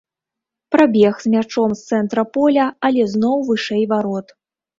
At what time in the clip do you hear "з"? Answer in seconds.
1.23-1.33, 1.81-1.85